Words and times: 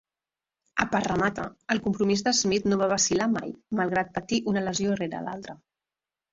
A 0.85 0.87
Parramatta, 0.95 1.45
el 1.75 1.81
compromís 1.89 2.25
de 2.29 2.33
Smith 2.39 2.67
no 2.73 2.81
va 2.83 2.89
vacil·lar 2.95 3.29
mai, 3.37 3.55
malgrat 3.83 4.13
patir 4.19 4.43
una 4.55 4.67
lesió 4.69 5.01
rere 5.05 5.25
l'altra. 5.31 5.61